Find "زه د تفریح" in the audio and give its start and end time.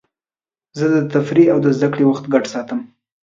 0.77-1.47